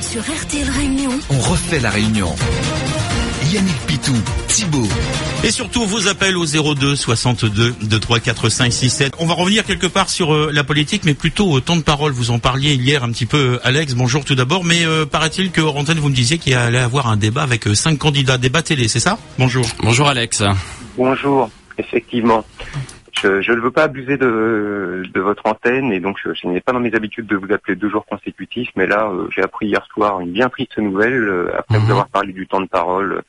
[0.00, 2.34] Sur RTL Réunion, On refait la réunion.
[3.52, 4.14] Yannick Pitou,
[4.46, 4.86] Thibaut,
[5.42, 9.14] Et surtout, vos appels au 02 62 23 4 5 6 7.
[9.18, 12.12] On va revenir quelque part sur euh, la politique, mais plutôt au temps de parole.
[12.12, 13.94] Vous en parliez hier un petit peu, euh, Alex.
[13.94, 14.62] Bonjour tout d'abord.
[14.62, 17.74] Mais euh, paraît-il que Antenne, vous me disiez qu'il allait avoir un débat avec euh,
[17.74, 19.18] cinq candidats, débat télé, c'est ça?
[19.36, 19.66] Bonjour.
[19.82, 20.44] Bonjour Alex.
[20.96, 22.44] Bonjour, effectivement.
[23.22, 26.60] Je, je ne veux pas abuser de, de votre antenne et donc je, je n'ai
[26.60, 29.66] pas dans mes habitudes de vous appeler deux jours consécutifs, mais là euh, j'ai appris
[29.66, 31.84] hier soir une bien triste nouvelle euh, après Mhm.
[31.84, 33.20] vous avoir parlé du temps de parole euh,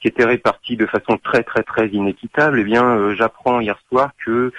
[0.00, 2.60] qui était réparti de façon très très très inéquitable.
[2.60, 4.52] Eh bien, j'apprends hier soir que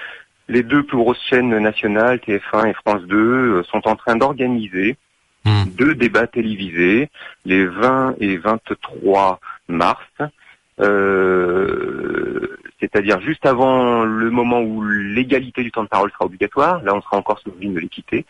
[0.49, 4.97] les deux plus grosses chaînes nationales, TF1 et France 2, euh, sont en train d'organiser
[5.45, 5.70] Mhm.
[5.77, 7.09] deux débats télévisés
[7.45, 9.39] les 20 et 23
[9.70, 10.03] mars.
[10.81, 12.48] Euh,
[12.79, 16.81] c'est-à-dire juste avant le moment où l'égalité du temps de parole sera obligatoire.
[16.84, 18.26] Là, on sera encore sous le ligne de l'équité.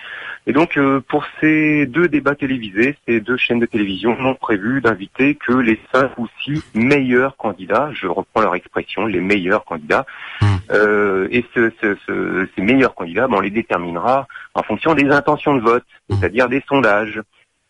[0.47, 4.81] Et donc, euh, pour ces deux débats télévisés, ces deux chaînes de télévision ont prévu
[4.81, 10.05] d'inviter que les cinq ou six meilleurs candidats, je reprends leur expression, les meilleurs candidats,
[10.41, 10.45] Hmm.
[10.71, 15.05] euh, et ce, ce- ce- ces meilleurs candidats, ben, on les déterminera en fonction des
[15.09, 17.21] intentions de vote, c'est-à-dire des sondages.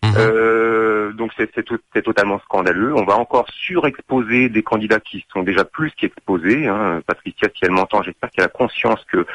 [0.04, 0.14] Mhm.
[0.18, 2.94] Euh, donc c'est totalement scandaleux.
[2.96, 6.68] On va encore surexposer des candidats qui sont déjà plus qu'exposés.
[6.68, 7.02] Hein.
[7.06, 9.26] Patricia, si elle m'entend, j'espère qu'elle a conscience que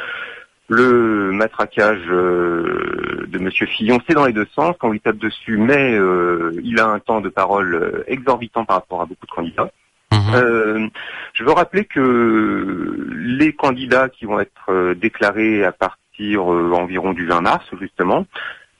[0.68, 4.74] le matraquage euh, de Monsieur Fillon, c'est dans les deux sens.
[4.78, 8.64] Quand on lui tape dessus, mais euh, il a un temps de parole euh, exorbitant
[8.64, 9.70] par rapport à beaucoup de candidats.
[10.12, 10.34] Mhm.
[10.34, 10.88] Euh,
[11.34, 17.40] je veux rappeler que les candidats qui vont être déclarés à partir environ du 20
[17.40, 18.24] mars, justement,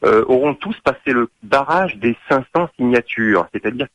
[0.05, 3.87] euh, auront tous passé le barrage des 500 signatures, c'est-à-dire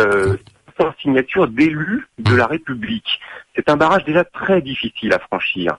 [0.00, 0.36] euh,
[0.78, 3.20] 500 signatures d'élus de la République.
[3.54, 5.78] C'est un barrage déjà très difficile à franchir.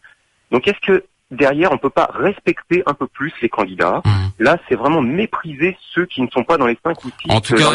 [0.51, 4.31] Donc est-ce que derrière, on peut pas respecter un peu plus les candidats Mhm.
[4.39, 7.41] Là, c'est vraiment mépriser ceux qui ne sont pas dans les 5 ou 6 En
[7.41, 7.71] tout cas.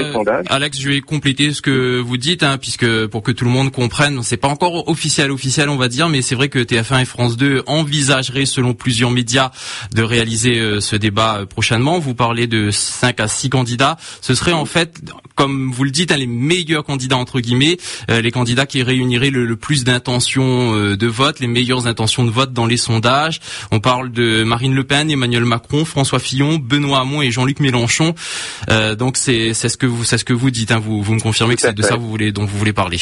[0.48, 3.72] Alex, je vais compléter ce que vous dites, hein, puisque pour que tout le monde
[3.72, 7.04] comprenne, c'est pas encore officiel, officiel, on va dire, mais c'est vrai que TF1 et
[7.04, 9.50] France 2 envisageraient, selon plusieurs médias,
[9.94, 11.98] de réaliser euh, ce débat euh, prochainement.
[11.98, 13.96] Vous parlez de 5 à 6 candidats.
[14.20, 15.00] Ce serait en fait,
[15.34, 17.78] comme vous le dites, hein, les meilleurs candidats entre guillemets,
[18.10, 22.30] euh, les candidats qui réuniraient le, le plus d'intentions de vote, les meilleures intentions de
[22.30, 23.39] vote dans les sondages.
[23.72, 28.14] On parle de Marine Le Pen, Emmanuel Macron, François Fillon, Benoît Hamon et Jean-Luc Mélenchon.
[28.70, 30.72] Euh, donc c'est c'est ce que vous c'est ce que vous dites.
[30.72, 30.78] Hein.
[30.78, 32.98] Vous vous me confirmez que c'est de ça vous voulez dont vous voulez parler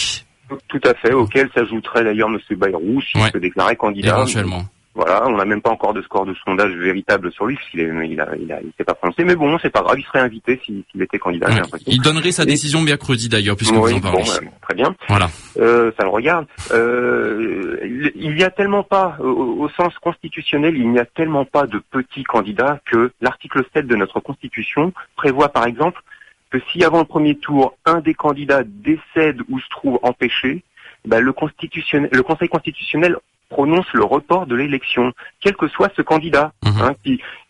[0.69, 2.39] Tout à fait, auquel s'ajouterait d'ailleurs M.
[2.59, 3.31] Bayrou s'il Ouais.
[3.33, 4.09] se déclarait candidat.
[4.17, 4.65] éventuellement.
[4.99, 8.21] Voilà, on n'a même pas encore de score de sondage véritable sur lui, puisqu'il il
[8.21, 9.23] a, il a, il s'est pas prononcé.
[9.23, 11.63] Mais bon, c'est pas grave, il serait invité s'il était candidat, Ouais.
[11.87, 14.25] Il donnerait sa Et- décision mercredi d'ailleurs puisque Oui, vous en parlez.
[14.25, 14.97] bon, euh, très bien.
[15.09, 15.29] Voilà.
[15.61, 16.47] Euh, ça le regarde.
[16.73, 21.45] Euh, il il n'y a tellement pas, au, au sens constitutionnel, il n'y a tellement
[21.45, 26.03] pas de petits candidats que l'article 7 de notre Constitution prévoit par exemple
[26.51, 30.63] que si avant le premier tour, un des candidats décède ou se trouve empêché,
[31.07, 33.17] bah, le, constitutionnel, le Conseil constitutionnel
[33.49, 36.83] prononce le report de l'élection, quel que soit ce candidat, Mhm.
[36.83, 36.95] hein,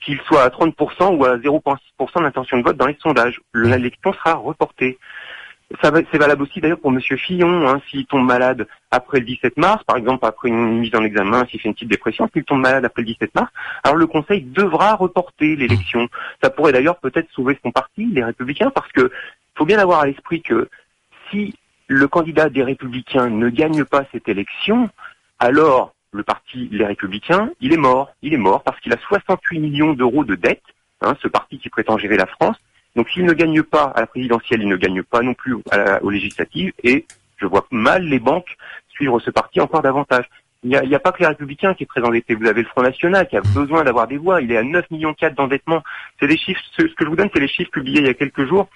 [0.01, 3.41] qu'il soit à 30% ou à 0,6% d'intention de vote dans les sondages.
[3.55, 4.99] L'élection sera reportée.
[5.83, 9.85] C'est valable aussi d'ailleurs pour Monsieur Fillon, hein, s'il tombe malade après le 17 mars,
[9.85, 12.87] par exemple après une mise en examen, s'il fait une petite dépression, s'il tombe malade
[12.87, 13.51] après le 17 mars,
[13.85, 16.09] alors le Conseil devra reporter l'élection.
[16.43, 19.11] Ça pourrait d'ailleurs peut-être sauver son parti, les Républicains, parce que
[19.57, 20.71] faut bien avoir à l'esprit que
[21.31, 21.55] si
[21.87, 24.89] le candidat des Républicains ne gagne pas cette élection,
[25.39, 28.13] alors le parti Les Républicains, il est mort.
[28.23, 30.63] Il est mort parce qu'il a 68 millions d'euros de dettes,
[31.03, 32.57] hein, ce parti qui prétend gérer la France.
[32.97, 36.11] Donc s'il ne gagne pas à la présidentielle, il ne gagne pas non plus aux
[36.11, 37.07] législatives, et
[37.37, 38.57] je vois mal les banques
[38.89, 40.25] suivre ce parti encore davantage.
[40.65, 42.35] Il n'y a, pas que les Républicains qui est très endetté.
[42.35, 44.43] Vous avez le Front National qui a besoin d'avoir des voix.
[44.43, 45.85] Il est à 9 millions 4 d'endettement.
[46.19, 46.61] C'est des chiffres.
[46.77, 48.69] Ce que je vous donne, c'est les chiffres publiés il y a quelques jours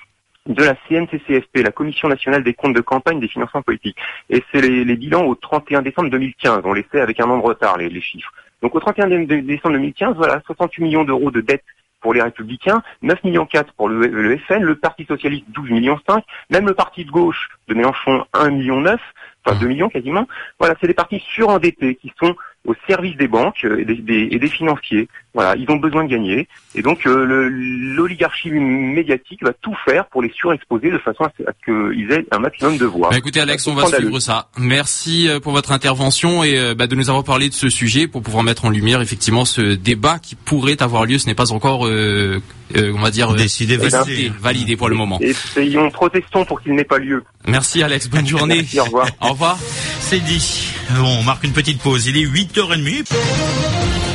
[0.49, 3.97] de la CNCCFP, la Commission nationale des comptes de campagne des financements politiques.
[4.29, 6.63] Et c'est les, les bilans au 31 décembre 2015.
[6.65, 8.33] On les fait avec un an de retard, les, les chiffres.
[8.61, 11.65] Donc au 31 dé- dé- décembre 2015, voilà, 68 millions d'euros de dettes
[12.01, 16.01] pour les Républicains, 9 millions 4 pour le, le FN, le Parti Socialiste 12 millions
[16.09, 19.01] 5, même le Parti de gauche de Mélenchon 1 million 9,
[19.47, 20.27] enfin 2 millions quasiment.
[20.59, 22.35] Voilà, c'est des partis surendettés qui sont
[22.65, 25.09] au service des banques euh, et des, des- et des financiers.
[25.35, 26.47] Voilà, ils ont besoin de gagner.
[26.75, 31.33] Et donc euh, le- l'oligarchie médiatique va tout faire pour les surexposer de façon à
[31.39, 31.65] ce, à ce
[31.95, 33.11] qu'ils aient un maximum de voix.
[33.11, 34.49] Bah, écoutez Alex, on va suivre ça.
[34.59, 38.07] Merci euh, pour votre intervention et euh, bah, de nous avoir parlé de ce sujet
[38.07, 41.19] pour pouvoir mettre en lumière effectivement ce débat qui pourrait avoir lieu.
[41.19, 42.41] Ce n'est pas encore, euh,
[42.77, 44.31] euh, on va dire, Décidé, validé.
[44.41, 45.19] validé pour le moment.
[45.21, 47.25] Et essayons, protestons pour qu'il n'ait pas lieu.
[47.47, 48.57] Merci Alex, bonne journée.
[48.57, 49.07] Merci, au revoir.
[49.23, 49.59] Au revoir.
[50.01, 50.69] C'est dit.
[50.97, 52.07] Bon, on marque une petite pause.
[52.07, 53.07] Il est 8h30.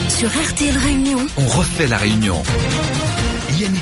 [0.10, 2.42] Sur RTL Réunion, On refait la réunion.
[3.60, 3.82] Yannick